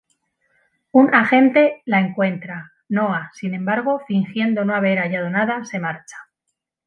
Un 0.93 1.13
agente 1.13 1.83
la 1.85 1.99
encuentra, 2.01 2.71
Noah, 2.89 3.29
sin 3.35 3.53
embargo, 3.53 4.01
fingiendo 4.07 4.65
no 4.65 4.73
haber 4.73 4.97
hallado 4.97 5.29
nada 5.29 5.63
se 5.63 5.77
marcha. 5.77 6.17